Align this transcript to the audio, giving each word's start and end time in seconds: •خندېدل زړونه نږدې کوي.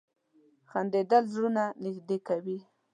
•خندېدل 0.69 1.23
زړونه 1.33 1.63
نږدې 1.83 2.17
کوي. 2.27 2.59